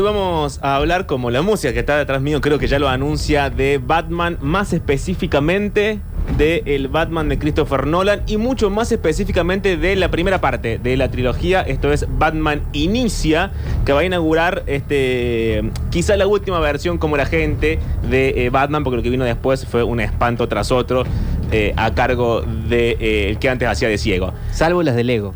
[0.00, 2.88] Hoy vamos a hablar como la música que está detrás mío, creo que ya lo
[2.88, 6.00] anuncia, de Batman, más específicamente
[6.38, 10.96] de el Batman de Christopher Nolan y mucho más específicamente de la primera parte de
[10.96, 13.50] la trilogía, esto es Batman Inicia,
[13.84, 18.84] que va a inaugurar este quizá la última versión como la gente de eh, Batman,
[18.84, 21.04] porque lo que vino después fue un espanto tras otro
[21.52, 24.32] eh, a cargo de eh, el que antes hacía de ciego.
[24.50, 25.34] Salvo las de Lego.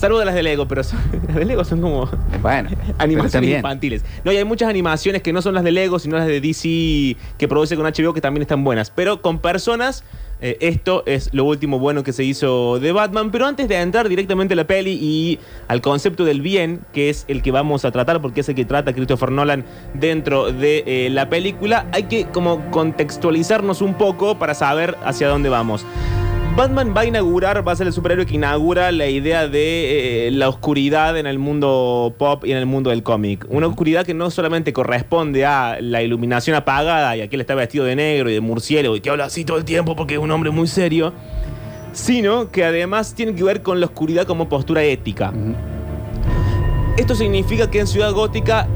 [0.00, 2.08] Salvo de las de Lego, pero son- las de Lego son como
[2.40, 3.56] Bueno, pero animaciones también.
[3.58, 4.04] infantiles.
[4.24, 7.16] No, y hay muchas animaciones que no son las de Lego, sino las de DC
[7.36, 8.90] que produce con HBO que también están buenas.
[8.90, 10.02] Pero con personas,
[10.40, 13.30] eh, esto es lo último bueno que se hizo de Batman.
[13.30, 17.26] Pero antes de entrar directamente a la peli y al concepto del bien, que es
[17.28, 21.10] el que vamos a tratar, porque es el que trata Christopher Nolan dentro de eh,
[21.10, 25.84] la película, hay que como contextualizarnos un poco para saber hacia dónde vamos.
[26.56, 30.30] Batman va a inaugurar, va a ser el superhéroe que inaugura la idea de eh,
[30.32, 33.46] la oscuridad en el mundo pop y en el mundo del cómic.
[33.48, 37.96] Una oscuridad que no solamente corresponde a la iluminación apagada y aquel está vestido de
[37.96, 40.50] negro y de murciélago y que habla así todo el tiempo porque es un hombre
[40.50, 41.14] muy serio,
[41.92, 45.32] sino que además tiene que ver con la oscuridad como postura ética.
[46.96, 48.66] Esto significa que en Ciudad Gótica,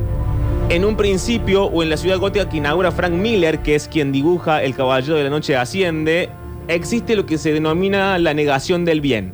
[0.71, 4.13] en un principio, o en la Ciudad Gótica que inaugura Frank Miller, que es quien
[4.13, 6.31] dibuja El Caballero de la Noche Asciende,
[6.69, 9.33] existe lo que se denomina la negación del bien.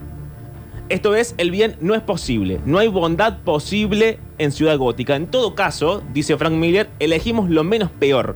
[0.89, 5.15] Esto es, el bien no es posible, no hay bondad posible en Ciudad Gótica.
[5.15, 8.35] En todo caso, dice Frank Miller, elegimos lo menos peor.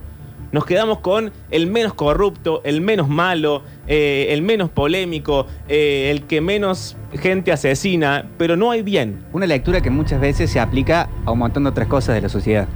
[0.53, 6.27] Nos quedamos con el menos corrupto, el menos malo, eh, el menos polémico, eh, el
[6.27, 9.25] que menos gente asesina, pero no hay bien.
[9.33, 12.29] Una lectura que muchas veces se aplica a un montón de otras cosas de la
[12.29, 12.69] sociedad.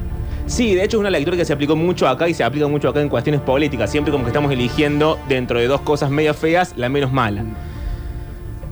[0.48, 2.88] Sí, de hecho es una lectura que se aplicó mucho acá y se aplica mucho
[2.88, 3.90] acá en cuestiones políticas.
[3.90, 7.44] Siempre como que estamos eligiendo dentro de dos cosas medio feas la menos mala.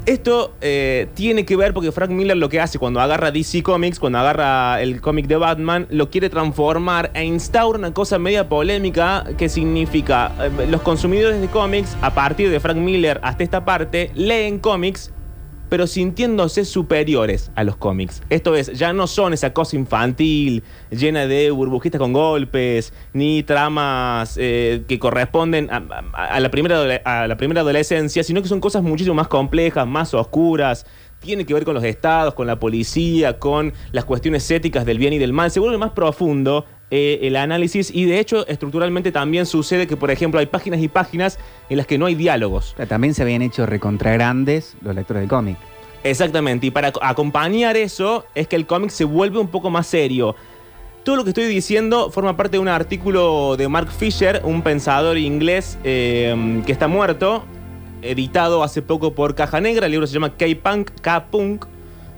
[0.07, 3.99] Esto eh, tiene que ver porque Frank Miller lo que hace cuando agarra DC Comics,
[3.99, 9.25] cuando agarra el cómic de Batman, lo quiere transformar e instaura una cosa media polémica
[9.37, 14.13] que significa eh, los consumidores de cómics, a partir de Frank Miller hasta esta parte,
[14.15, 15.13] leen cómics
[15.69, 18.23] pero sintiéndose superiores a los cómics.
[18.31, 24.37] Esto es, ya no son esa cosa infantil, llena de burbujitas con golpes, ni tramas
[24.41, 29.15] eh, que corresponden a, la primera, a la primera adolescencia, sino que son cosas muchísimo
[29.15, 30.87] más complejas, más oscuras.
[31.21, 35.15] Tiene que ver con los estados, con la policía, con las cuestiones éticas del bien
[35.15, 35.51] y del mal.
[35.51, 40.11] Se vuelve más profundo eh, el análisis y de hecho estructuralmente también sucede que, por
[40.11, 41.39] ejemplo, hay páginas y páginas
[41.69, 42.75] en las que no hay diálogos.
[42.89, 45.57] También se habían hecho recontra grandes los lectores de cómic.
[46.05, 49.87] Exactamente, y para ac- acompañar eso es que el cómic se vuelve un poco más
[49.89, 50.37] serio.
[51.03, 55.19] Todo lo que estoy diciendo forma parte de un artículo de Mark Fisher, un pensador
[55.19, 57.45] inglés eh, que está muerto,
[58.03, 59.87] editado hace poco por Caja Negra.
[59.87, 61.67] El libro se llama K-Punk, K-Punk.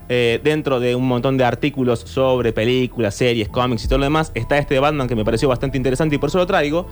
[0.08, 4.32] Eh, dentro de un montón de artículos sobre películas, series, cómics y todo lo demás,
[4.34, 6.86] está este de Batman que me pareció bastante interesante y por eso lo traigo.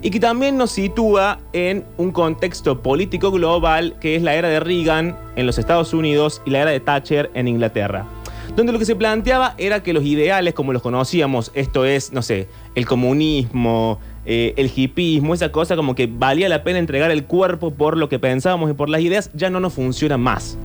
[0.00, 4.60] Y que también nos sitúa en un contexto político global que es la era de
[4.60, 8.06] Reagan en los Estados Unidos y la era de Thatcher en Inglaterra.
[8.54, 12.22] Donde lo que se planteaba era que los ideales, como los conocíamos, esto es, no
[12.22, 17.24] sé, el comunismo, eh, el hipismo, esa cosa como que valía la pena entregar el
[17.24, 20.58] cuerpo por lo que pensábamos y por las ideas, ya no nos funciona más,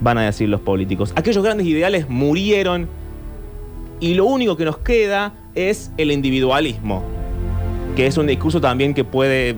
[0.00, 1.12] van a decir los políticos.
[1.16, 2.88] Aquellos grandes ideales murieron
[4.00, 7.04] y lo único que nos queda es el individualismo
[7.96, 9.54] que es un discurso también que puede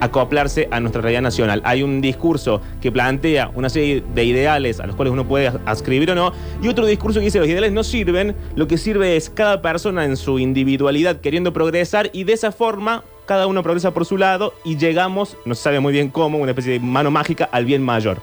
[0.00, 1.62] acoplarse a nuestra realidad nacional.
[1.64, 6.10] Hay un discurso que plantea una serie de ideales a los cuales uno puede ascribir
[6.10, 6.32] o no,
[6.62, 10.04] y otro discurso que dice los ideales no sirven, lo que sirve es cada persona
[10.04, 14.54] en su individualidad queriendo progresar y de esa forma cada uno progresa por su lado
[14.64, 17.82] y llegamos, no se sabe muy bien cómo, una especie de mano mágica al bien
[17.82, 18.20] mayor.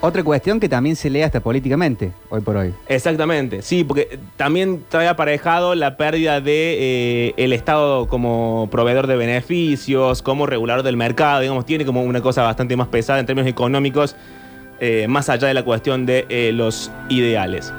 [0.00, 2.72] Otra cuestión que también se lee hasta políticamente, hoy por hoy.
[2.88, 9.16] Exactamente, sí, porque también trae aparejado la pérdida de eh, el Estado como proveedor de
[9.16, 13.50] beneficios, como regulador del mercado, digamos, tiene como una cosa bastante más pesada en términos
[13.50, 14.16] económicos,
[14.80, 17.72] eh, más allá de la cuestión de eh, los ideales.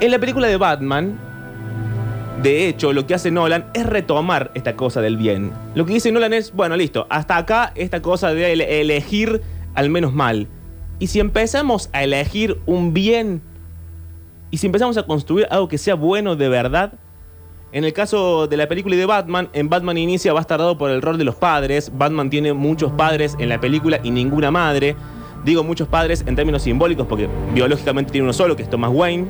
[0.00, 1.18] En la película de Batman,
[2.42, 5.52] de hecho, lo que hace Nolan es retomar esta cosa del bien.
[5.74, 9.40] Lo que dice Nolan es, bueno, listo, hasta acá esta cosa de ele- elegir
[9.74, 10.48] al menos mal.
[10.98, 13.42] Y si empezamos a elegir un bien,
[14.50, 16.94] y si empezamos a construir algo que sea bueno de verdad,
[17.72, 20.90] en el caso de la película y de Batman, en Batman Inicia va tardado por
[20.90, 21.90] el rol de los padres.
[21.94, 24.96] Batman tiene muchos padres en la película y ninguna madre.
[25.44, 29.26] Digo muchos padres en términos simbólicos porque biológicamente tiene uno solo, que es Thomas Wayne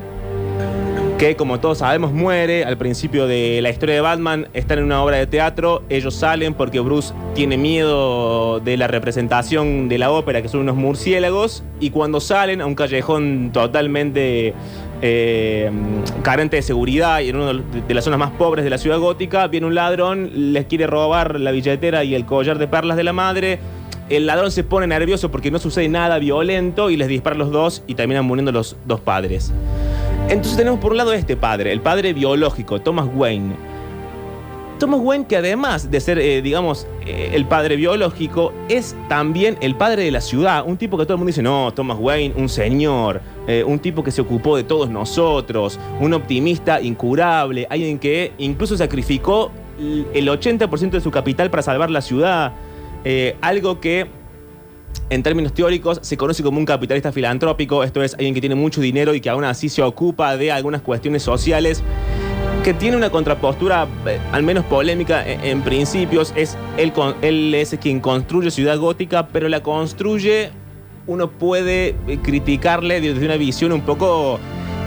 [1.17, 5.03] que como todos sabemos muere al principio de la historia de Batman, están en una
[5.03, 10.43] obra de teatro, ellos salen porque Bruce tiene miedo de la representación de la ópera,
[10.43, 14.53] que son unos murciélagos, y cuando salen a un callejón totalmente
[15.01, 15.71] eh,
[16.21, 19.47] carente de seguridad y en una de las zonas más pobres de la ciudad gótica,
[19.47, 23.13] viene un ladrón, les quiere robar la billetera y el collar de perlas de la
[23.13, 23.57] madre.
[24.09, 27.83] El ladrón se pone nervioso porque no sucede nada violento y les dispara los dos
[27.87, 29.51] y terminan muriendo los dos padres.
[30.29, 33.55] Entonces tenemos por un lado este padre, el padre biológico, Thomas Wayne.
[34.77, 39.75] Thomas Wayne, que además de ser, eh, digamos, eh, el padre biológico, es también el
[39.75, 40.65] padre de la ciudad.
[40.67, 44.03] Un tipo que todo el mundo dice, no, Thomas Wayne, un señor, eh, un tipo
[44.03, 49.51] que se ocupó de todos nosotros, un optimista incurable, alguien que incluso sacrificó
[50.13, 52.51] el 80% de su capital para salvar la ciudad.
[53.41, 54.07] algo que
[55.09, 58.81] en términos teóricos, se conoce como un capitalista filantrópico, esto es alguien que tiene mucho
[58.81, 61.83] dinero y que aún así se ocupa de algunas cuestiones sociales
[62.63, 66.91] que tiene una contrapostura, eh, al menos polémica en, principios, es él,
[67.21, 70.49] él es quien construye Ciudad Gótica, pero la construye,
[71.05, 74.37] uno puede eh, criticarle desde una visión un poco,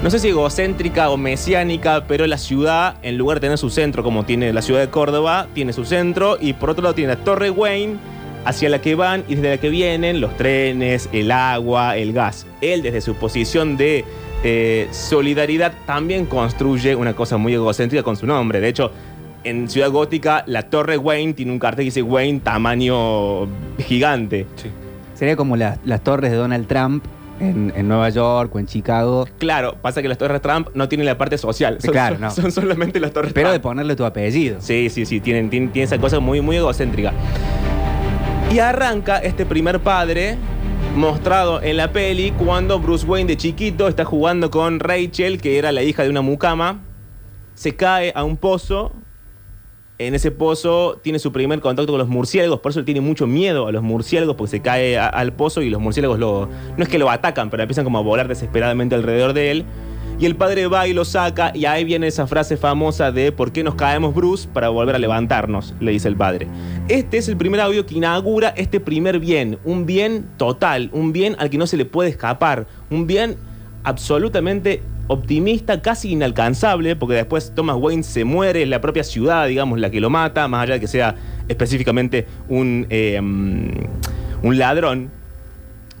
[0.03, 4.03] no sé si egocéntrica o mesiánica, pero la ciudad, en lugar de tener su centro
[4.03, 6.37] como tiene la ciudad de Córdoba, tiene su centro.
[6.39, 7.97] Y por otro lado tiene la Torre Wayne,
[8.45, 12.45] hacia la que van y desde la que vienen los trenes, el agua, el gas.
[12.61, 14.05] Él desde su posición de
[14.43, 18.59] eh, solidaridad también construye una cosa muy egocéntrica con su nombre.
[18.59, 18.91] De hecho,
[19.43, 23.47] en Ciudad Gótica, la Torre Wayne tiene un cartel que dice Wayne tamaño
[23.79, 24.45] gigante.
[25.15, 27.05] Sería como las torres de Donald Trump
[27.41, 29.27] en, Nueva York o en Chicago.
[29.39, 31.77] Claro, pasa que las torres Trump no tienen la parte social.
[31.79, 32.31] Son, claro, no.
[32.31, 34.57] son solamente las torres Pero de ponerle tu apellido.
[34.61, 37.13] Sí, sí, sí, tienen, tienen, esa cosa muy, muy egocéntrica.
[38.53, 40.37] Y arranca este primer padre
[40.97, 45.71] mostrado en la peli cuando Bruce Wayne de chiquito está jugando con Rachel, que era
[45.71, 46.81] la hija de una mucama,
[47.53, 48.91] se cae a un pozo.
[49.99, 53.25] En ese pozo tiene su primer contacto con los murciélagos, por eso él tiene mucho
[53.25, 56.89] miedo a los murciélagos, porque se cae al pozo y los murciélagos lo, no es
[56.89, 59.65] que lo atacan, pero empiezan como a volar desesperadamente alrededor de él.
[60.21, 63.51] Y el padre va y lo saca y ahí viene esa frase famosa de ¿por
[63.51, 64.47] qué nos caemos Bruce?
[64.47, 66.47] Para volver a levantarnos, le dice el padre.
[66.89, 71.35] Este es el primer audio que inaugura este primer bien, un bien total, un bien
[71.39, 73.35] al que no se le puede escapar, un bien
[73.83, 79.79] absolutamente optimista, casi inalcanzable, porque después Thomas Wayne se muere, es la propia ciudad, digamos,
[79.79, 81.15] la que lo mata, más allá de que sea
[81.47, 85.09] específicamente un, eh, un ladrón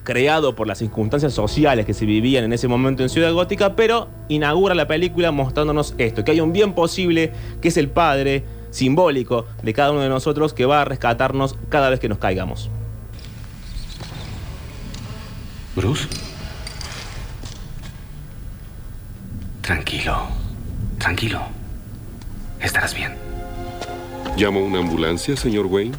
[0.03, 4.07] creado por las circunstancias sociales que se vivían en ese momento en Ciudad Gótica, pero
[4.29, 7.31] inaugura la película mostrándonos esto, que hay un bien posible,
[7.61, 11.89] que es el Padre simbólico de cada uno de nosotros que va a rescatarnos cada
[11.89, 12.69] vez que nos caigamos.
[15.75, 16.07] Bruce.
[19.61, 20.27] Tranquilo,
[20.97, 21.41] tranquilo.
[22.59, 23.15] Estarás bien.
[24.35, 25.95] ¿Llamo una ambulancia, señor Wayne?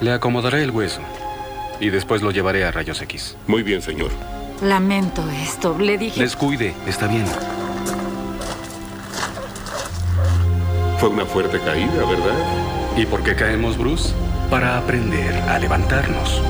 [0.00, 1.00] Le acomodaré el hueso
[1.82, 3.36] y después lo llevaré a rayos X.
[3.48, 4.12] Muy bien, señor.
[4.62, 5.76] Lamento esto.
[5.76, 6.22] Le dije...
[6.22, 7.24] Descuide, está bien.
[11.00, 12.96] Fue una fuerte caída, ¿verdad?
[12.96, 14.14] ¿Y por qué caemos, Bruce?
[14.48, 16.40] Para aprender a levantarnos.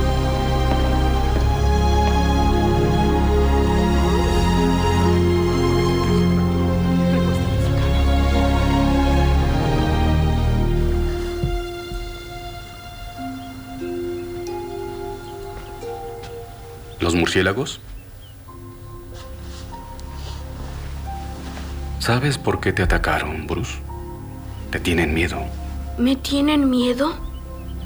[17.32, 17.80] Murciélagos?
[21.98, 23.78] ¿Sabes por qué te atacaron, Bruce?
[24.70, 25.40] Te tienen miedo.
[25.96, 27.14] ¿Me tienen miedo?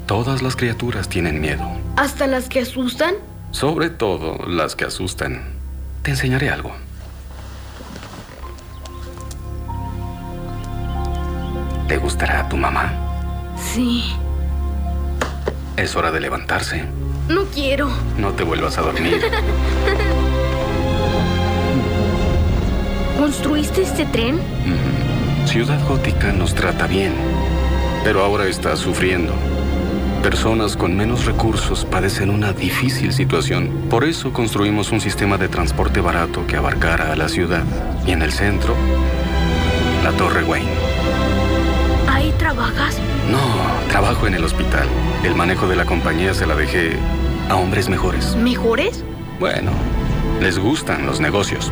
[0.05, 1.65] Todas las criaturas tienen miedo.
[1.95, 3.15] ¿Hasta las que asustan?
[3.51, 5.53] Sobre todo las que asustan.
[6.01, 6.73] Te enseñaré algo.
[11.87, 12.91] ¿Te gustará tu mamá?
[13.55, 14.13] Sí.
[15.77, 16.83] Es hora de levantarse.
[17.29, 17.89] No quiero.
[18.17, 19.21] No te vuelvas a dormir.
[23.17, 24.39] ¿Construiste este tren?
[25.45, 27.13] Ciudad Gótica nos trata bien,
[28.03, 29.33] pero ahora está sufriendo.
[30.21, 33.69] Personas con menos recursos padecen una difícil situación.
[33.89, 37.63] Por eso construimos un sistema de transporte barato que abarcara a la ciudad.
[38.05, 38.75] Y en el centro,
[40.03, 40.69] la Torre Wayne.
[42.09, 42.99] ¿Ahí trabajas?
[43.31, 43.39] No,
[43.89, 44.87] trabajo en el hospital.
[45.23, 46.97] El manejo de la compañía se la dejé
[47.49, 48.35] a hombres mejores.
[48.35, 49.03] ¿Mejores?
[49.39, 49.71] Bueno,
[50.41, 51.71] les gustan los negocios.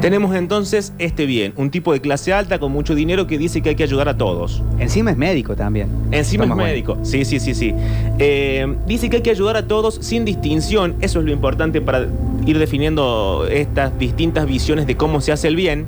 [0.00, 3.68] Tenemos entonces este bien, un tipo de clase alta con mucho dinero que dice que
[3.68, 4.62] hay que ayudar a todos.
[4.78, 5.90] Encima es médico también.
[6.10, 7.74] Encima es médico, sí, sí, sí, sí.
[8.18, 12.06] Eh, dice que hay que ayudar a todos sin distinción, eso es lo importante para
[12.46, 15.86] ir definiendo estas distintas visiones de cómo se hace el bien.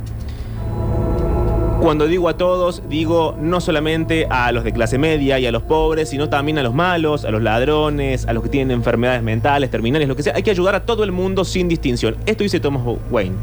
[1.82, 5.64] Cuando digo a todos, digo no solamente a los de clase media y a los
[5.64, 9.68] pobres, sino también a los malos, a los ladrones, a los que tienen enfermedades mentales,
[9.68, 10.32] terminales, lo que sea.
[10.36, 12.14] Hay que ayudar a todo el mundo sin distinción.
[12.24, 13.34] Esto dice Thomas Wayne.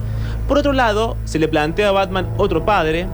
[0.47, 3.07] Por otro lado, se le plantea a Batman otro padre.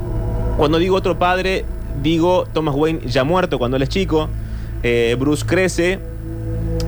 [0.57, 1.65] Cuando digo otro padre,
[2.03, 4.29] digo Thomas Wayne ya muerto cuando él es chico.
[4.83, 5.97] Eh, Bruce crece,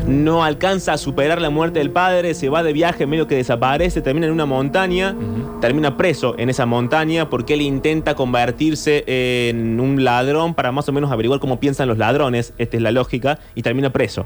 [0.08, 4.02] no alcanza a superar la muerte del padre, se va de viaje, medio que desaparece,
[4.02, 5.16] termina en una montaña,
[5.60, 10.94] termina preso en esa montaña porque él intenta convertirse en un ladrón para más o
[10.94, 14.26] menos averiguar cómo piensan los ladrones, esta es la lógica, y termina preso.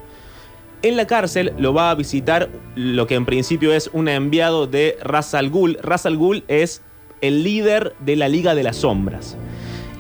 [0.83, 4.97] En la cárcel lo va a visitar lo que en principio es un enviado de
[5.03, 5.77] Ra's al Ghul.
[5.81, 6.81] Ra's al Ghul es
[7.21, 9.37] el líder de la Liga de las Sombras.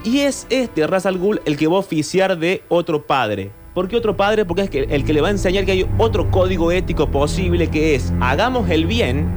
[0.03, 3.51] Y es este Ra's al Ghul el que va a oficiar de otro padre.
[3.73, 4.43] ¿Por qué otro padre?
[4.43, 7.69] Porque es que el que le va a enseñar que hay otro código ético posible
[7.69, 9.29] que es hagamos el bien,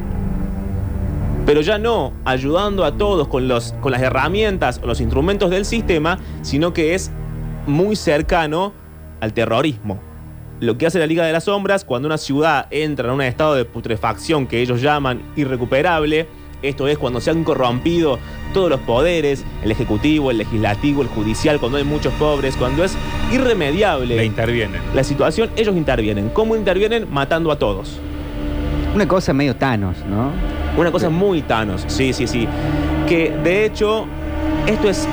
[1.47, 5.65] pero ya no ayudando a todos con, los, con las herramientas o los instrumentos del
[5.65, 7.13] sistema, sino que es
[7.69, 8.73] muy cercano
[9.21, 10.01] al terrorismo.
[10.59, 13.55] Lo que hace la Liga de las Sombras cuando una ciudad entra en un estado
[13.55, 16.27] de putrefacción que ellos llaman irrecuperable,
[16.69, 18.19] esto es cuando se han corrompido
[18.53, 22.97] todos los poderes, el ejecutivo, el legislativo, el judicial, cuando hay muchos pobres, cuando es
[23.33, 24.81] irremediable Le intervienen.
[24.95, 26.29] la situación, ellos intervienen.
[26.31, 27.07] ¿Cómo intervienen?
[27.11, 27.99] Matando a todos.
[28.95, 30.31] Una cosa medio Thanos, ¿no?
[30.77, 32.47] Una cosa muy Thanos, sí, sí, sí.
[33.09, 34.07] Que de hecho,
[34.67, 35.09] esto es.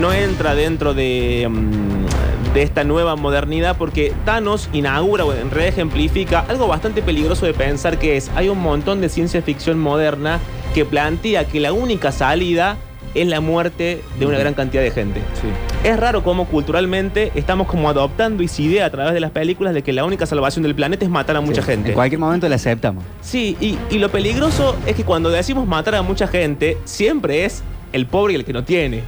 [0.00, 1.48] no entra dentro de.
[1.50, 2.06] mm,
[2.54, 7.52] de esta nueva modernidad porque Thanos inaugura o en realidad ejemplifica algo bastante peligroso de
[7.52, 10.40] pensar que es hay un montón de ciencia ficción moderna
[10.76, 12.76] que plantea que la única salida
[13.14, 15.20] es la muerte de una gran cantidad de gente.
[15.40, 15.48] Sí.
[15.88, 19.82] Es raro cómo culturalmente estamos como adoptando esa idea a través de las películas de
[19.82, 21.88] que la única salvación del planeta es matar a mucha gente.
[21.88, 23.02] En cualquier momento la aceptamos.
[23.22, 27.62] Sí, y, y lo peligroso es que cuando decimos matar a mucha gente, siempre es
[27.94, 29.00] el pobre y el que no tiene.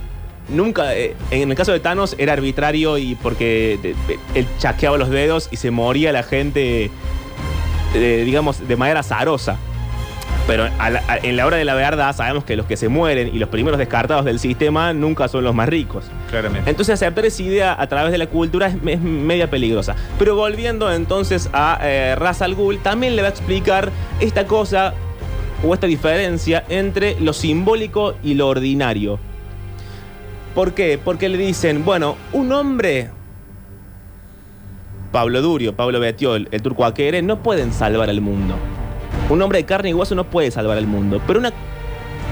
[0.48, 4.96] Nunca, eh, en el caso de Thanos era arbitrario y porque de- de- él chasqueaba
[4.96, 6.90] los dedos y se moría la gente,
[7.94, 9.58] eh, digamos, de manera azarosa.
[10.48, 12.88] Pero a la- a- en la hora de la verdad sabemos que los que se
[12.88, 16.06] mueren y los primeros descartados del sistema nunca son los más ricos.
[16.30, 16.68] Claramente.
[16.70, 19.94] Entonces aceptar esa idea a través de la cultura es, es media peligrosa.
[20.18, 23.90] Pero volviendo entonces a eh, Ra's al Ghul, también le va a explicar
[24.20, 24.94] esta cosa
[25.62, 29.18] o esta diferencia entre lo simbólico y lo ordinario.
[30.54, 30.98] ¿Por qué?
[31.04, 33.10] Porque le dicen, bueno, un hombre,
[35.12, 38.54] Pablo Durio, Pablo Betiol, el turco Aquere, no pueden salvar al mundo.
[39.28, 41.52] Un hombre de carne y hueso no puede salvar al mundo, pero una-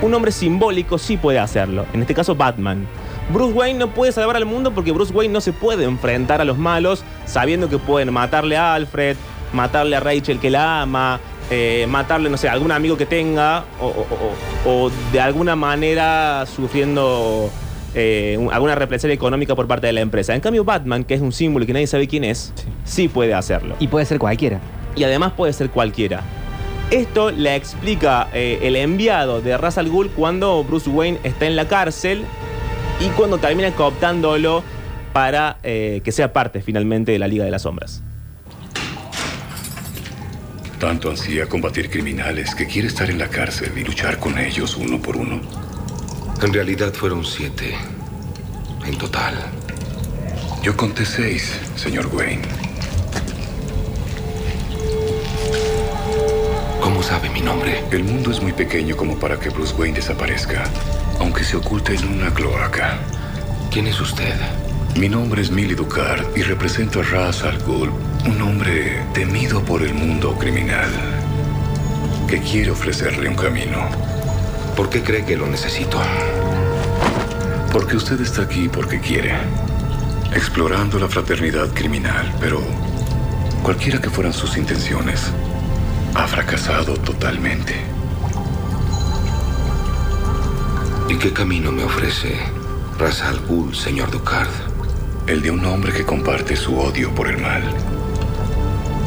[0.03, 1.87] un hombre simbólico sí puede hacerlo.
[1.93, 2.87] En este caso, Batman.
[3.33, 6.45] Bruce Wayne no puede salvar al mundo porque Bruce Wayne no se puede enfrentar a
[6.45, 9.17] los malos sabiendo que pueden matarle a Alfred,
[9.53, 11.19] matarle a Rachel que la ama,
[11.51, 15.57] eh, matarle, no sé, a algún amigo que tenga o, o- o- o de alguna
[15.57, 17.51] manera sufriendo
[17.99, 20.35] eh, un- alguna represión económica por parte de la empresa.
[20.35, 22.53] En cambio, Batman, que es un símbolo y que nadie sabe quién es,
[22.85, 24.61] sí puede hacerlo Y puede ser cualquiera.
[24.95, 26.21] y además puede ser cualquiera.
[26.91, 31.57] Esto le explica eh, el enviado de Ra's al Ghul cuando Bruce Wayne está en
[31.57, 32.25] la cárcel
[33.01, 34.63] y cuando termina cooptándolo
[35.13, 38.03] para eh, que sea parte finalmente de la Liga de las Sombras.
[40.79, 45.03] Tanto ansía combatir criminales que quiere estar en la cárcel y luchar con ellos uno
[45.03, 45.41] por uno.
[46.41, 47.75] En realidad fueron siete.
[48.85, 49.35] En total.
[50.63, 52.66] Yo conté seis, señor Wayne.
[57.07, 57.85] Sabe mi nombre?
[57.93, 60.65] El mundo es muy pequeño como para que Bruce Wayne desaparezca,
[61.21, 62.99] aunque se oculte en una cloaca.
[63.71, 64.35] ¿Quién es usted?
[64.97, 67.93] Mi nombre es Millie Ducard y represento a Ra's al Ghul,
[68.25, 70.91] un hombre temido por el mundo criminal
[72.27, 73.89] que quiere ofrecerle un camino.
[74.75, 76.01] ¿Por qué cree que lo necesito?
[77.71, 79.33] Porque usted está aquí porque quiere.
[80.35, 82.61] Explorando la fraternidad criminal, pero
[83.63, 85.31] cualquiera que fueran sus intenciones,
[86.17, 87.75] ha fracasado totalmente.
[91.09, 92.39] ¿Y qué camino me ofrece
[92.99, 94.49] Ra's al Ghul, señor Ducard?
[95.27, 97.63] El de un hombre que comparte su odio por el mal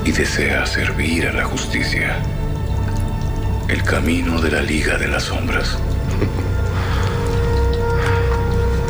[0.06, 2.20] y desea servir a la justicia.
[3.68, 5.80] El camino de la Liga de las Sombras.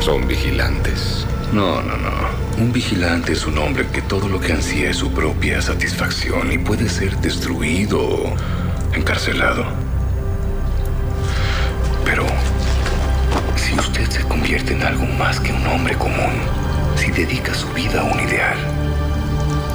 [0.00, 1.26] Son vigilantes.
[1.52, 2.10] No, no, no.
[2.58, 6.58] Un vigilante es un hombre que todo lo que ansía es su propia satisfacción y
[6.58, 8.34] puede ser destruido o
[8.94, 9.64] encarcelado.
[12.04, 12.24] Pero
[13.56, 16.34] si usted se convierte en algo más que un hombre común,
[16.94, 18.58] si dedica su vida a un ideal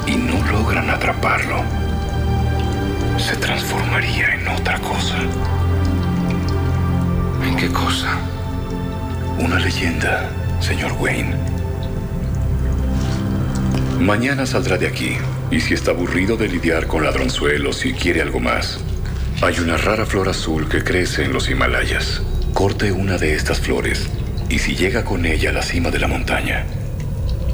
[0.07, 1.61] y no logran atraparlo,
[3.17, 5.17] se transformaría en otra cosa.
[7.43, 8.17] ¿En qué cosa?
[9.39, 10.29] Una leyenda,
[10.61, 11.44] señor Wayne.
[13.99, 15.17] Mañana saldrá de aquí,
[15.51, 18.79] y si está aburrido de lidiar con ladronzuelos y quiere algo más,
[19.41, 22.21] hay una rara flor azul que crece en los Himalayas.
[22.53, 24.09] Corte una de estas flores,
[24.49, 26.65] y si llega con ella a la cima de la montaña,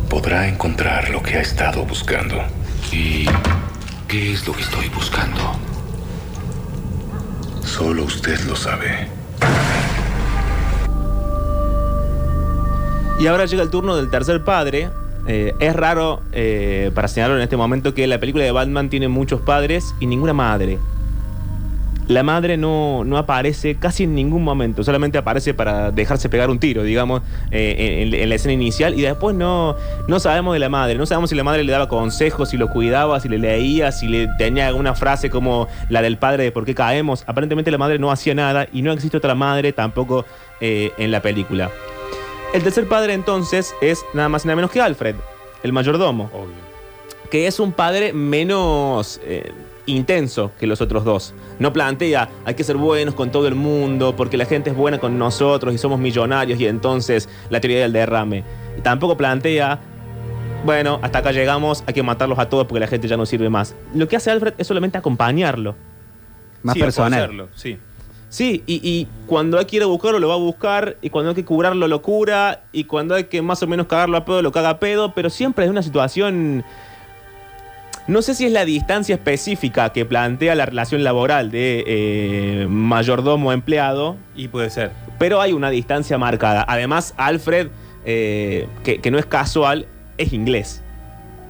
[0.09, 2.37] podrá encontrar lo que ha estado buscando.
[2.91, 3.25] ¿Y
[4.07, 5.57] qué es lo que estoy buscando?
[7.63, 9.07] Solo usted lo sabe.
[13.19, 14.89] Y ahora llega el turno del tercer padre.
[15.27, 19.07] Eh, es raro eh, para señalarlo en este momento que la película de Batman tiene
[19.07, 20.79] muchos padres y ninguna madre.
[22.07, 26.59] La madre no, no aparece casi en ningún momento, solamente aparece para dejarse pegar un
[26.59, 29.77] tiro, digamos, eh, en, la escena inicial y después no,
[30.09, 32.69] no sabemos de la madre, no sabemos si la madre le daba consejos, si lo
[32.69, 36.65] cuidaba, si le leía, si le tenía alguna frase como la del padre de por
[36.65, 37.23] qué caemos.
[37.27, 40.25] Aparentemente la madre no hacía nada y no existe otra madre tampoco
[40.59, 41.71] en la película.
[42.53, 45.15] El tercer padre entonces es nada más y nada menos que Alfred,
[45.63, 46.29] el mayordomo,
[47.29, 49.53] que es un padre menos eh,
[49.85, 51.33] intenso que los otros dos.
[51.59, 54.99] No plantea, hay que ser buenos con todo el mundo porque la gente es buena
[54.99, 58.43] con nosotros y somos millonarios y entonces la teoría del derrame.
[58.77, 59.79] Y tampoco plantea,
[60.65, 63.49] bueno, hasta acá llegamos, hay que matarlos a todos porque la gente ya no sirve
[63.49, 63.75] más.
[63.95, 65.75] Lo que hace Alfred es solamente acompañarlo.
[66.63, 67.47] Más Sí, personal.
[67.55, 67.79] Sí.
[68.31, 71.31] Sí, y, y cuando hay que ir a buscarlo, lo va a buscar, y cuando
[71.31, 74.41] hay que curarlo, lo cura, y cuando hay que más o menos cagarlo a pedo,
[74.41, 76.63] lo caga a pedo, pero siempre es una situación...
[78.07, 84.15] No sé si es la distancia específica que plantea la relación laboral de eh, mayordomo-empleado,
[84.33, 84.91] Y puede ser.
[85.19, 86.65] pero hay una distancia marcada.
[86.67, 87.67] Además, Alfred,
[88.05, 90.81] eh, que, que no es casual, es inglés.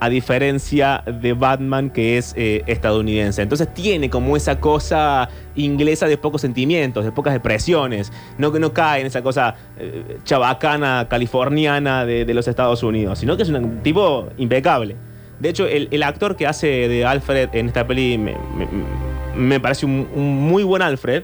[0.04, 3.44] A diferencia de Batman, que es eh, estadounidense.
[3.44, 8.12] Entonces tiene como esa cosa inglesa de pocos sentimientos, de pocas expresiones.
[8.40, 13.38] No que no cae en esa cosa eh, chabacana, californiana de, los Estados Unidos, sino
[13.38, 14.96] que es un tipo impecable.
[15.40, 18.20] De hecho, el, actor que hace de Alfred en esta peli
[19.36, 21.24] me parece un- un muy buen Alfred.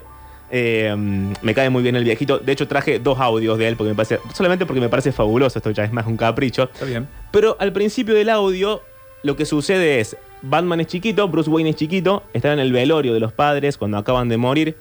[0.50, 0.96] Eh,
[1.42, 2.40] me cae muy bien el viejito.
[2.40, 5.60] De hecho, traje dos audios de él porque me parece, solamente porque me parece fabuloso.
[5.60, 6.70] Esto ya es más un capricho.
[6.74, 7.08] Está bien.
[7.32, 8.82] Pero al principio del audio,
[9.24, 13.14] lo que sucede es: Batman es chiquito, Bruce Wayne es chiquito, están en el velorio
[13.14, 14.78] de los padres cuando acaban de morir.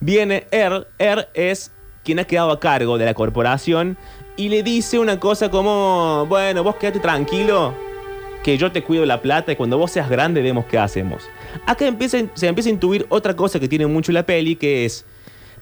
[0.00, 1.72] Viene Earl, Earl es
[2.04, 3.96] quien ha quedado a cargo de la corporación
[4.36, 7.74] y le dice una cosa como: Bueno, vos quédate tranquilo,
[8.42, 11.24] que yo te cuido la plata y cuando vos seas grande vemos qué hacemos.
[11.66, 15.04] Acá empieza, se empieza a intuir otra cosa que tiene mucho la peli, que es,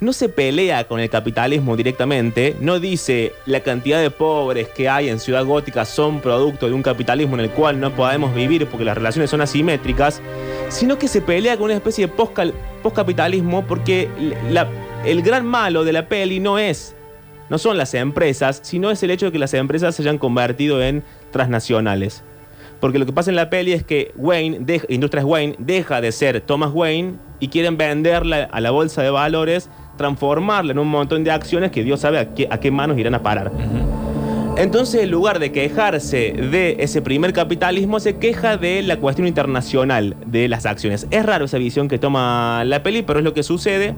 [0.01, 5.11] no se pelea con el capitalismo directamente, no dice la cantidad de pobres que hay
[5.11, 8.85] en Ciudad Gótica son producto de un capitalismo en el cual no podemos vivir porque
[8.85, 10.23] las relaciones son asimétricas,
[10.69, 12.13] sino que se pelea con una especie de
[12.83, 14.09] postcapitalismo porque
[15.05, 16.95] el gran malo de la peli no es
[17.51, 20.81] no son las empresas, sino es el hecho de que las empresas se hayan convertido
[20.83, 22.23] en transnacionales.
[22.81, 26.13] Porque lo que pasa en la peli es que Wayne, deja- Industrias Wayne, deja de
[26.13, 31.23] ser Thomas Wayne y quieren venderla a la bolsa de valores, transformarla en un montón
[31.25, 33.51] de acciones que Dios sabe a qué, a qué manos irán a parar.
[34.57, 40.17] Entonces, en lugar de quejarse de ese primer capitalismo, se queja de la cuestión internacional
[40.27, 41.07] de las acciones.
[41.11, 43.95] Es raro esa visión que toma la peli, pero es lo que sucede.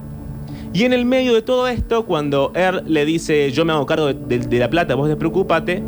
[0.73, 4.07] Y en el medio de todo esto, cuando Earl le dice, yo me hago cargo
[4.13, 5.83] de, de- de la plata, vos despreocúpate,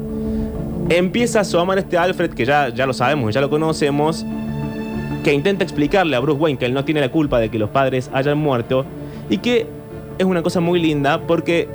[0.88, 4.24] empieza a asomar este Alfred, que ya, ya lo sabemos, ya lo conocemos,
[5.22, 7.70] que intenta explicarle a Bruce Wayne que él no tiene la culpa de que los
[7.70, 8.84] padres hayan muerto,
[9.30, 9.66] y que
[10.18, 11.68] es una cosa muy linda porque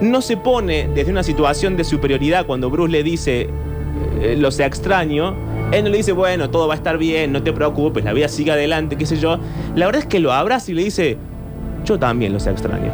[0.00, 3.48] no se pone desde una situación de superioridad cuando Bruce le dice,
[4.20, 5.34] eh, lo sea extraño,
[5.72, 8.28] él no le dice, bueno, todo va a estar bien, no te preocupes, la vida
[8.28, 9.38] sigue adelante, qué sé yo.
[9.74, 11.16] La verdad es que lo abraza y le dice,
[11.84, 12.90] yo también lo sé extraño.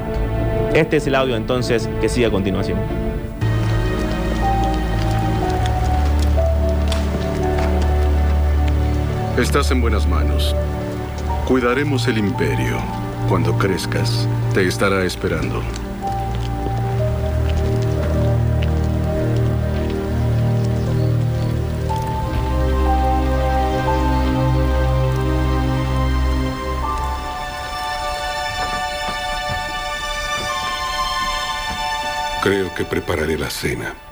[0.74, 2.78] Este es el audio entonces que sigue a continuación.
[9.38, 10.56] Estás en buenas manos.
[11.46, 12.78] Cuidaremos el imperio.
[13.28, 15.62] Cuando crezcas, te estará esperando.
[32.42, 34.05] Creo que prepararé la cena.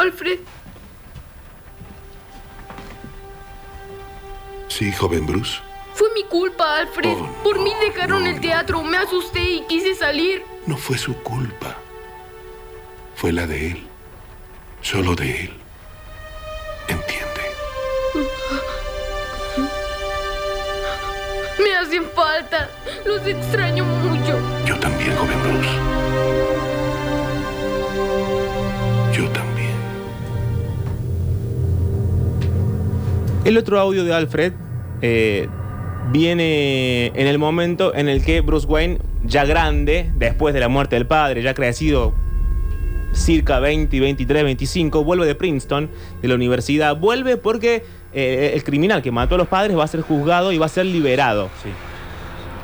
[0.00, 0.38] Alfred,
[4.68, 5.60] Sí, joven Bruce.
[5.94, 7.10] fue mi culpa, Alfred.
[7.18, 8.40] Oh, Por mí dejaron no, el no.
[8.40, 10.42] teatro, me asusté y quise salir.
[10.66, 11.76] No fue su culpa.
[13.14, 13.86] Fue la de él.
[14.80, 15.52] Solo de él.
[16.88, 17.26] ¿Entiende?
[21.80, 22.68] hacen falta.
[23.04, 24.38] Los extraño mucho.
[24.66, 25.89] Yo también, joven Bruce.
[33.50, 34.52] El otro audio de Alfred
[35.02, 35.48] eh,
[36.12, 40.94] viene en el momento en el que Bruce Wayne, ya grande, después de la muerte
[40.94, 42.14] del padre, ya crecido
[43.12, 45.90] circa 20, 23, 25, vuelve de Princeton,
[46.22, 46.96] de la universidad.
[46.96, 47.82] Vuelve porque
[48.12, 50.68] eh, el criminal que mató a los padres va a ser juzgado y va a
[50.68, 51.50] ser liberado.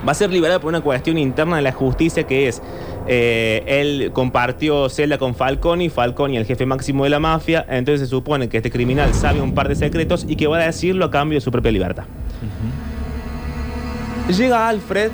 [0.06, 2.62] Va a ser liberado por una cuestión interna de la justicia que es,
[3.08, 8.06] eh, él compartió celda con Falcone, Falcone el jefe máximo de la mafia, entonces se
[8.06, 11.10] supone que este criminal sabe un par de secretos y que va a decirlo a
[11.10, 12.04] cambio de su propia libertad.
[14.28, 15.10] Llega Alfred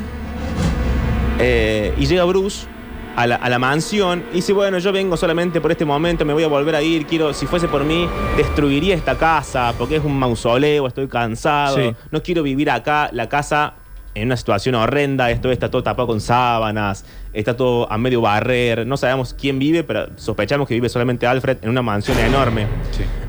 [1.38, 2.66] eh, y llega Bruce
[3.14, 6.32] a la, a la mansión y dice, bueno, yo vengo solamente por este momento, me
[6.32, 10.04] voy a volver a ir, quiero, si fuese por mí, destruiría esta casa porque es
[10.04, 11.94] un mausoleo, estoy cansado, Sí.
[12.10, 13.74] no quiero vivir acá, la casa
[14.14, 18.86] en una situación horrenda, esto está todo tapado con sábanas, está todo a medio barrer,
[18.86, 22.66] no sabemos quién vive, pero sospechamos que vive solamente Alfred en una mansión enorme.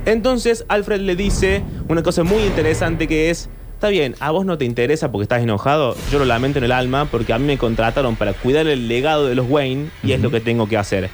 [0.06, 4.58] Entonces Alfred le dice una cosa muy interesante que es, está bien, a vos no
[4.58, 7.58] te interesa porque estás enojado, yo lo lamento en el alma porque a mí me
[7.58, 11.10] contrataron para cuidar el legado de los Wayne y es lo que tengo que hacer.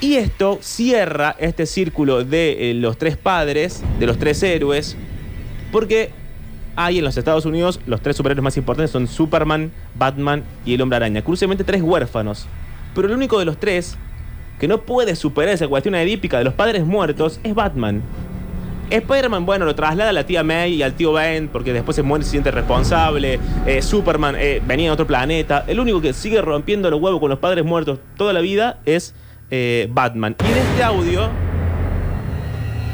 [0.00, 4.96] Y esto cierra este círculo de eh, los tres padres, de los tres héroes,
[5.72, 6.12] porque
[6.78, 10.80] hay en los Estados Unidos los tres superhéroes más importantes son Superman, Batman y el
[10.80, 11.22] Hombre Araña.
[11.22, 12.46] Curiosamente tres huérfanos.
[12.94, 13.98] Pero el único de los tres
[14.60, 18.00] que no puede superar esa cuestión edípica de los padres muertos es Batman.
[18.90, 22.02] Spider-Man, bueno, lo traslada a la tía May y al tío Ben porque después se
[22.02, 23.40] muere y se siente responsable.
[23.66, 25.64] Eh, Superman eh, venía de otro planeta.
[25.66, 29.16] El único que sigue rompiendo los huevos con los padres muertos toda la vida es
[29.50, 30.36] eh, Batman.
[30.46, 31.28] Y en este audio,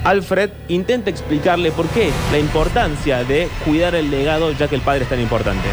[0.05, 5.05] Alfred intenta explicarle por qué la importancia de cuidar el legado ya que el padre
[5.05, 5.67] es tan importante.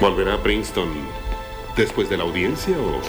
[0.00, 0.88] ¿Volverá a Princeton
[1.76, 3.00] después de la audiencia o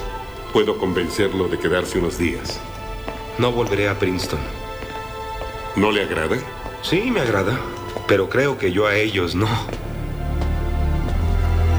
[0.53, 2.59] puedo convencerlo de quedarse unos días?
[3.39, 4.39] No volveré a Princeton.
[5.75, 6.37] ¿No le agrada?
[6.83, 7.59] Sí, me agrada,
[8.07, 9.47] pero creo que yo a ellos no.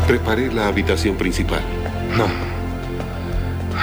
[0.09, 1.63] Preparé la habitación principal.
[2.17, 2.52] No.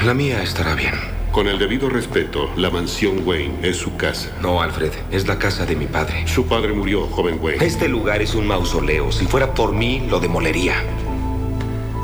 [0.05, 0.93] La mía estará bien.
[1.33, 4.29] Con el debido respeto, la mansión Wayne es su casa.
[4.41, 6.25] No, Alfred, es la casa de mi padre.
[6.25, 7.65] Su padre murió, joven Wayne.
[7.65, 9.11] Este lugar es un mausoleo.
[9.11, 10.75] Si fuera por mí, lo demolería.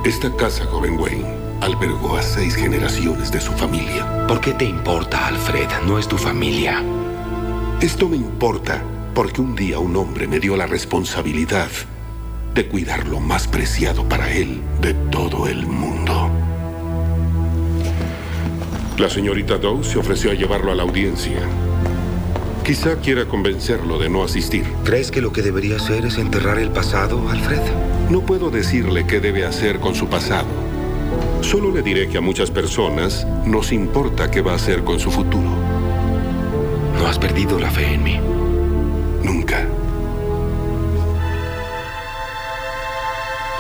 [0.04, 1.26] Esta casa, joven Wayne,
[1.62, 4.28] albergó a seis generaciones de su familia.
[4.28, 5.70] ¿Por qué te importa, Alfred?
[5.88, 6.84] No es tu familia.
[7.80, 11.70] Esto me importa porque un día un hombre me dio la responsabilidad
[12.54, 16.25] de cuidar lo más preciado para él de todo el mundo.
[18.98, 21.38] La señorita Doe se ofreció a llevarlo a la audiencia.
[22.64, 24.64] Quizá quiera convencerlo de no asistir.
[24.86, 27.60] ¿Crees que lo que debería hacer es enterrar el pasado, Alfred?
[28.10, 30.48] No puedo decirle qué debe hacer con su pasado.
[31.42, 35.12] Solo le diré que a muchas personas nos importa qué va a hacer con su
[35.12, 35.50] futuro.
[36.98, 38.18] No has perdido la fe en mí.
[39.24, 39.68] Nunca.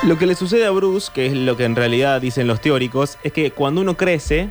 [0.04, 3.17] Lo que le sucede a Bruce, que es lo que en realidad dicen los teóricos,
[3.24, 4.50] es que cuando uno crece,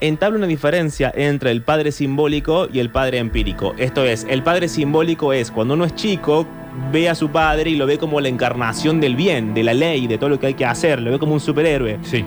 [0.00, 3.74] entabla una diferencia entre el padre simbólico y el padre empírico.
[3.78, 6.46] Esto es, el padre simbólico es cuando uno es chico,
[6.92, 10.06] ve a su padre y lo ve como la encarnación del bien, de la ley,
[10.06, 11.98] de todo lo que hay que hacer, lo ve como un superhéroe.
[12.02, 12.24] Sí.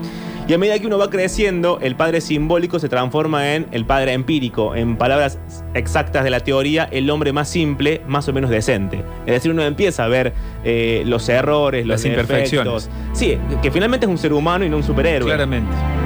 [0.48, 4.14] Y a medida que uno va creciendo, el padre simbólico se transforma en el padre
[4.14, 4.74] empírico.
[4.74, 5.38] En palabras
[5.74, 9.04] exactas de la teoría, el hombre más simple, más o menos decente.
[9.26, 10.32] Es decir, uno empieza a ver
[10.64, 12.88] eh, los errores, los Las imperfecciones.
[13.12, 15.28] Sí, que finalmente es un ser humano y no un superhéroe.
[15.28, 15.97] Claramente.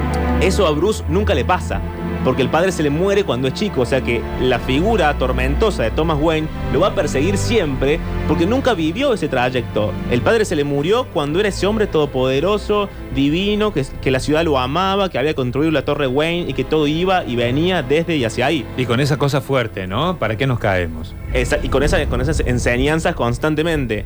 [0.43, 1.79] Eso a Bruce nunca le pasa,
[2.25, 5.83] porque el padre se le muere cuando es chico, o sea que la figura tormentosa
[5.83, 9.93] de Thomas Wayne lo va a perseguir siempre, porque nunca vivió ese trayecto.
[10.11, 14.43] El padre se le murió cuando era ese hombre todopoderoso, divino, que, que la ciudad
[14.43, 18.17] lo amaba, que había construido la torre Wayne y que todo iba y venía desde
[18.17, 18.65] y hacia ahí.
[18.75, 20.19] Y con esa cosa fuerte, ¿no?
[20.19, 21.15] ¿Para qué nos caemos?
[21.33, 24.05] Esa- y con, esa- con esas enseñanzas constantemente.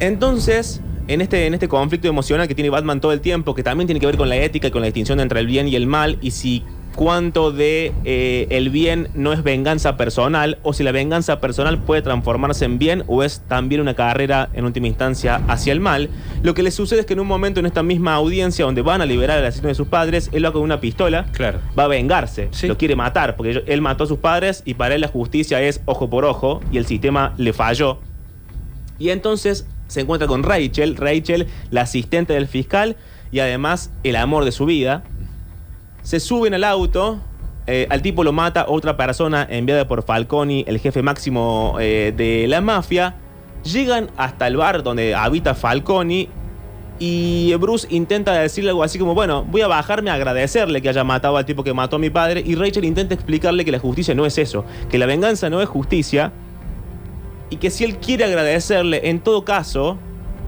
[0.00, 3.86] Entonces, en este, en este conflicto emocional que tiene Batman todo el tiempo, que también
[3.86, 5.86] tiene que ver con la ética y con la distinción entre el bien y el
[5.86, 6.62] mal, y si
[6.94, 12.02] cuánto de eh, el bien no es venganza personal, o si la venganza personal puede
[12.02, 16.08] transformarse en bien, o es también una carrera en última instancia hacia el mal,
[16.44, 19.00] lo que le sucede es que en un momento en esta misma audiencia donde van
[19.02, 21.58] a liberar al asesino de sus padres, él va con una pistola, Claro.
[21.76, 22.68] va a vengarse, Sí.
[22.68, 25.80] lo quiere matar, porque él mató a sus padres y para él la justicia es
[25.86, 27.98] ojo por ojo y el sistema le falló.
[29.00, 32.96] Y entonces se encuentra con Rachel, Rachel, la asistente del fiscal
[33.32, 35.04] y además el amor de su vida.
[36.02, 37.20] Se suben al auto
[37.66, 42.46] eh, al tipo lo mata otra persona enviada por Falconi, el jefe máximo eh, de
[42.46, 43.16] la mafia.
[43.64, 46.28] Llegan hasta el bar donde habita Falconi
[46.98, 51.02] y Bruce intenta decirle algo así como, bueno, voy a bajarme a agradecerle que haya
[51.04, 52.42] matado al tipo que mató a mi padre.
[52.44, 55.68] Y Rachel intenta explicarle que la justicia no es eso, que la venganza no es
[55.68, 56.32] justicia.
[57.50, 59.98] Y que si él quiere agradecerle, en todo caso,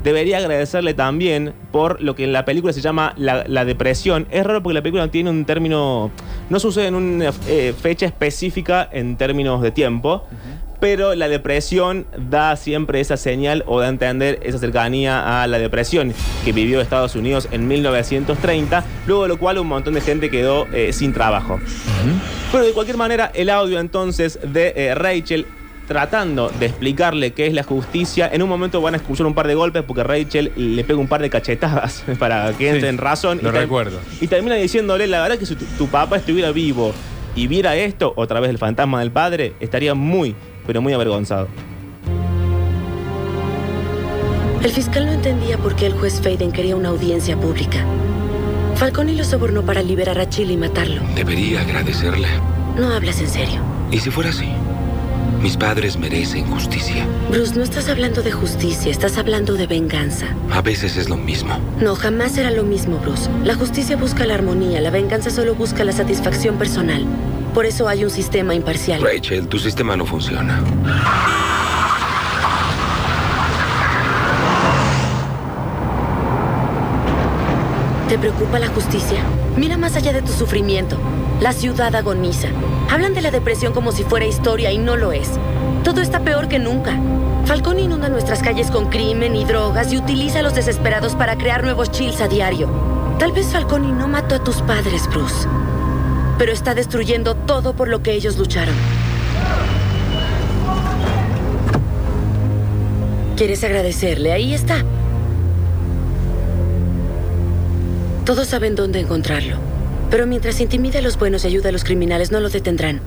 [0.06, 4.28] debería agradecerle también por lo que en la película se llama la, la depresión.
[4.30, 6.12] Es raro porque la película no tiene un término,
[6.48, 10.24] no sucede en una eh, fecha específica en términos de tiempo.
[10.78, 15.58] Pero la depresión da siempre esa señal o da a entender esa cercanía a la
[15.58, 16.12] depresión
[16.44, 20.66] que vivió Estados Unidos en 1930, luego de lo cual un montón de gente quedó
[20.72, 21.58] eh, sin trabajo.
[22.52, 25.46] Pero de cualquier manera, el audio entonces de eh, Rachel
[25.86, 29.46] tratando de explicarle qué es la justicia, en un momento van a escuchar un par
[29.46, 32.98] de golpes porque Rachel le pega un par de cachetadas para que entre Sí, en
[32.98, 33.40] razón.
[33.42, 33.98] lo y recuerdo.
[34.20, 36.92] Y termina diciéndole, la verdad que si tu, tu papá estuviera vivo
[37.34, 40.34] y viera esto, otra vez el fantasma del padre, estaría muy,
[40.66, 41.48] pero muy avergonzado.
[44.62, 47.84] El fiscal no entendía por qué el juez Faden quería una audiencia pública.
[48.74, 51.02] Falcone lo sobornó para liberar a Chile y matarlo.
[51.14, 52.28] Debería agradecerle.
[52.76, 53.60] No hablas en serio.
[53.90, 54.48] ¿Y si fuera así?
[55.46, 57.06] Mis padres merecen justicia.
[57.30, 60.26] Bruce, no estás hablando de justicia, estás hablando de venganza.
[60.50, 61.56] A veces es lo mismo.
[61.80, 63.30] No, jamás será lo mismo, Bruce.
[63.44, 67.06] La justicia busca la armonía, la venganza solo busca la satisfacción personal.
[67.54, 69.00] Por eso hay un sistema imparcial.
[69.00, 70.64] Rachel, tu sistema no funciona.
[78.08, 79.22] ¿Te preocupa la justicia?
[79.56, 80.98] Mira más allá de tu sufrimiento.
[81.40, 82.48] La ciudad agoniza.
[82.90, 85.28] Hablan de la depresión como si fuera historia y no lo es.
[85.84, 86.98] Todo está peor que nunca.
[87.44, 91.62] Falcón inunda nuestras calles con crimen y drogas y utiliza a los desesperados para crear
[91.62, 92.70] nuevos chills a diario.
[93.18, 95.46] Tal vez Falconi no mató a tus padres, Bruce.
[96.38, 98.74] Pero está destruyendo todo por lo que ellos lucharon.
[103.36, 104.32] ¿Quieres agradecerle?
[104.32, 104.82] Ahí está.
[108.24, 109.75] Todos saben dónde encontrarlo.
[110.10, 113.00] Pero mientras intimide a los buenos y ayuda a los criminales, no lo detendrán.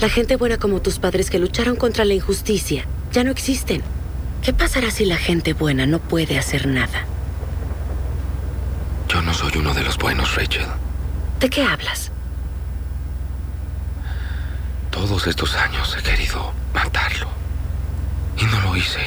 [0.00, 3.82] La gente buena como tus padres que lucharon contra la injusticia ya no existen.
[4.42, 7.04] ¿Qué pasará si la gente buena no puede hacer nada?
[9.08, 10.66] Yo no soy uno de los buenos, Rachel.
[11.40, 12.10] ¿De qué hablas?
[14.90, 17.28] Todos estos años he querido matarlo.
[18.38, 19.00] Y no lo hice.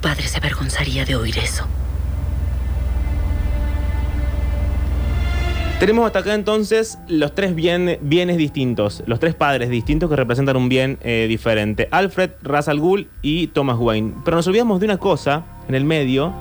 [0.00, 1.66] Padre se avergonzaría de oír eso.
[5.80, 10.56] Tenemos hasta acá entonces los tres bien- bienes distintos, los tres padres distintos que representan
[10.56, 11.86] un bien eh, diferente.
[11.90, 12.80] Alfred, Ra's al
[13.20, 14.14] y Thomas Wayne.
[14.24, 16.32] Pero nos olvidamos de una cosa en el medio,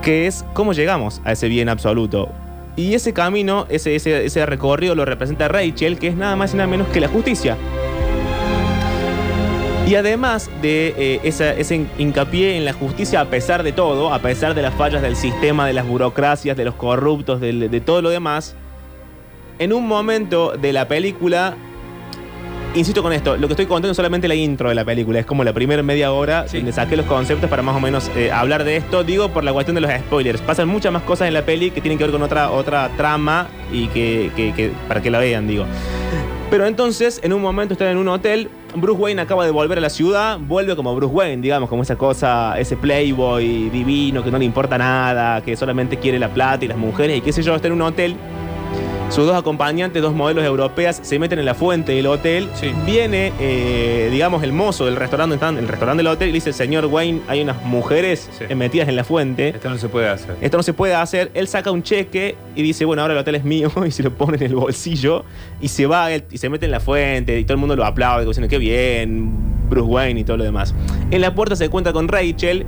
[0.00, 2.30] que es cómo llegamos a ese bien absoluto.
[2.74, 6.68] Y ese camino, ese, ese recorrido lo representa Rachel, que es nada más y nada
[6.68, 7.58] menos que la justicia.
[9.86, 14.18] Y además de eh, esa- ese hincapié en la justicia a pesar de todo, a
[14.18, 18.00] pesar de las fallas del sistema, de las burocracias, de los corruptos, del- de, todo
[18.00, 18.54] lo demás,
[19.58, 21.54] en un momento de la película,
[22.74, 25.26] insisto con esto, lo que estoy contando es solamente la intro de la película, es
[25.26, 28.64] como la primera media hora donde saqué los conceptos para más o menos eh, hablar
[28.64, 30.40] de esto, digo por la cuestión de los spoilers.
[30.40, 33.48] Pasan muchas más cosas en la peli que tienen que ver con otra, otra trama
[33.70, 35.66] y que, que- que- para que la vean, digo.
[36.50, 38.48] Pero entonces, en un momento están en un hotel.
[38.76, 40.38] Bruce Wayne acaba de volver a la ciudad.
[40.38, 44.76] Vuelve como Bruce Wayne, digamos, como esa cosa, ese playboy divino que no le importa
[44.78, 47.54] nada, que solamente quiere la plata y las mujeres y qué sé yo.
[47.54, 48.16] Está en un hotel.
[49.14, 52.48] Sus dos acompañantes, dos modelos europeas, se meten en la fuente del hotel.
[52.84, 56.86] Viene, eh, digamos, el mozo del restaurante, el restaurante del hotel, y le dice: Señor
[56.86, 59.50] Wayne, hay unas mujeres eh, metidas en la fuente.
[59.50, 60.36] Esto no se puede hacer.
[60.40, 61.30] Esto no se puede hacer.
[61.34, 64.10] Él saca un cheque y dice, bueno, ahora el hotel es mío y se lo
[64.10, 65.24] pone en el bolsillo
[65.60, 68.26] y se va y se mete en la fuente y todo el mundo lo aplaude
[68.26, 69.30] diciendo, qué bien,
[69.70, 70.74] Bruce Wayne y todo lo demás.
[71.12, 72.66] En la puerta se encuentra con Rachel.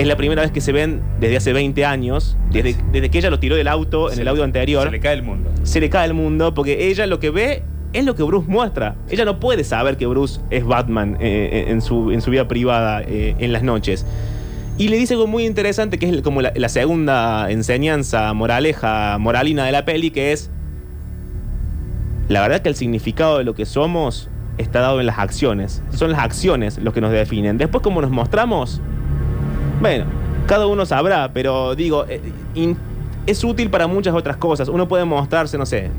[0.00, 3.28] Es la primera vez que se ven desde hace 20 años, desde, desde que ella
[3.28, 4.84] lo tiró del auto en el audio anterior.
[4.84, 5.50] Se le cae el mundo.
[5.62, 8.96] Se le cae el mundo porque ella lo que ve es lo que Bruce muestra.
[9.10, 13.02] Ella no puede saber que Bruce es Batman eh, en, su, en su vida privada
[13.02, 14.06] eh, en las noches.
[14.78, 19.66] Y le dice algo muy interesante que es como la, la segunda enseñanza, moraleja, moralina
[19.66, 20.50] de la peli, que es,
[22.28, 25.82] la verdad que el significado de lo que somos está dado en las acciones.
[25.90, 27.58] Son las acciones los que nos definen.
[27.58, 28.80] Después, como nos mostramos,
[29.80, 30.04] bueno,
[30.46, 32.20] cada uno sabrá, pero digo, eh,
[33.26, 34.68] es útil para muchas otras cosas.
[34.68, 35.90] Uno puede mostrarse, no sé,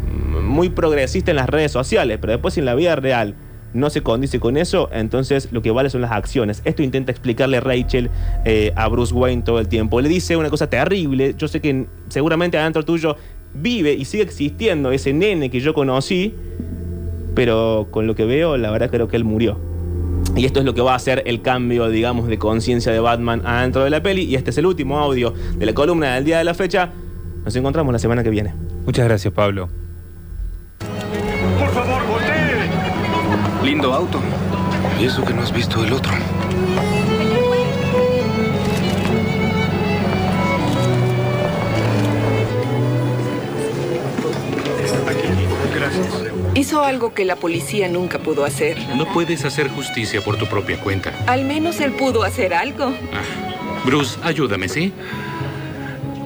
[0.44, 3.36] muy progresista en las redes sociales, pero después en la vida real
[3.74, 6.62] no se condice con eso, entonces lo que vale son las acciones.
[6.66, 8.10] Esto intenta explicarle Rachel
[8.44, 10.02] eh, a Bruce Wayne todo el tiempo.
[10.02, 13.16] Le dice una cosa terrible, yo sé que seguramente adentro tuyo
[13.54, 16.36] vive y sigue existiendo ese nene que yo conocí,
[17.34, 19.71] pero con lo que veo, la verdad creo que él murió.
[20.36, 23.42] Y esto es lo que va a hacer el cambio, digamos, de conciencia de Batman
[23.46, 24.24] adentro de la peli.
[24.24, 26.90] Y este es el último audio de la columna del día de la fecha.
[27.44, 28.54] Nos encontramos la semana que viene.
[28.86, 29.70] Muchas gracias, Pablo.
[31.60, 32.70] Por favor, voltee.
[33.64, 34.20] Lindo auto.
[35.00, 36.14] Y eso que no has visto el otro.
[46.62, 48.78] Hizo algo que la policía nunca pudo hacer.
[48.96, 51.12] No puedes hacer justicia por tu propia cuenta.
[51.26, 52.94] Al menos él pudo hacer algo.
[53.12, 53.82] Ah.
[53.84, 54.94] Bruce, ayúdame, ¿sí?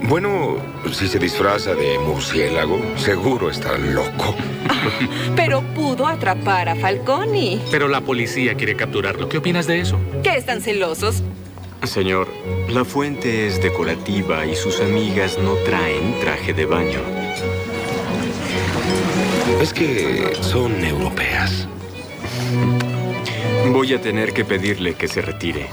[0.10, 0.58] Bueno,
[0.92, 4.36] si se disfraza de murciélago, seguro está loco.
[5.38, 7.62] Pero pudo atrapar a Falconi.
[7.72, 9.30] Pero la policía quiere capturarlo.
[9.30, 9.98] ¿Qué opinas de eso?
[10.22, 11.24] ¿Qué están celosos?
[11.84, 12.28] Señor,
[12.68, 17.25] la fuente es decorativa y sus amigas no traen traje de baño.
[19.62, 21.68] Es que son europeas.
[23.72, 25.68] Voy a tener que pedirle que se retire.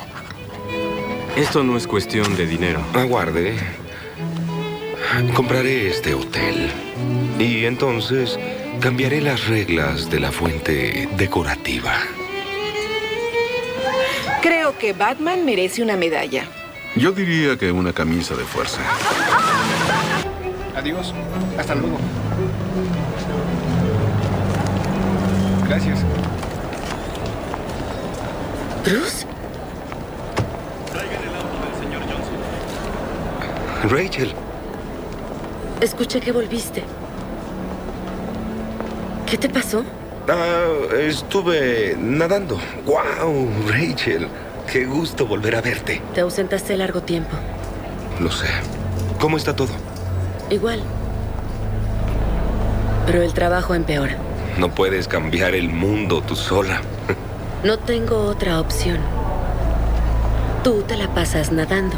[1.36, 2.80] Esto no es cuestión de dinero.
[2.94, 3.56] Aguarde.
[5.34, 6.70] Compraré este hotel.
[7.38, 8.38] Y entonces
[8.80, 11.94] cambiaré las reglas de la fuente decorativa.
[14.40, 16.46] Creo que Batman merece una medalla.
[16.96, 18.80] Yo diría que una camisa de fuerza.
[20.76, 21.14] Adiós.
[21.58, 21.98] Hasta luego.
[25.68, 26.00] Gracias.
[28.84, 29.26] ¿Bruce?
[33.88, 34.32] Rachel,
[35.80, 36.84] Escuché que volviste.
[39.26, 39.82] ¿Qué te pasó?
[40.28, 40.66] ah,
[41.00, 42.58] estuve nadando.
[42.86, 43.48] ¡Wow!
[43.68, 44.28] Rachel,
[44.70, 46.00] qué gusto volver a verte.
[46.14, 47.36] Te ausentaste largo tiempo.
[48.20, 48.46] Lo sé.
[49.20, 49.70] ¿Cómo está todo?
[50.50, 50.80] Igual.
[53.06, 54.16] Pero el trabajo empeora.
[54.58, 56.80] No puedes cambiar el mundo tú sola.
[57.64, 58.98] No tengo otra opción.
[60.64, 61.96] Tú te la pasas nadando.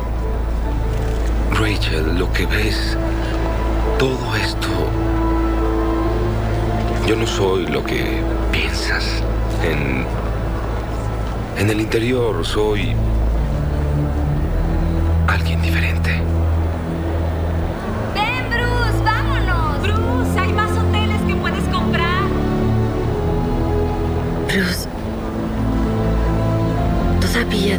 [1.53, 2.97] Rachel, lo que ves,
[3.99, 4.69] todo esto,
[7.07, 9.23] yo no soy lo que piensas.
[9.63, 10.05] En,
[11.59, 12.95] en el interior soy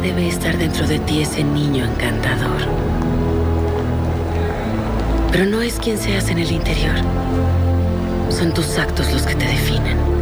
[0.06, 2.60] debe estar dentro de ti ese niño encantador.
[5.32, 6.94] Pero no es quien seas en el interior.
[8.30, 10.15] Son tus actos los que te definen.